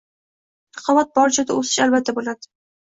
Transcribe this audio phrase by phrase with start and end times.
[0.79, 2.55] Raqobat bor joyda o‘sish albatta bo‘lading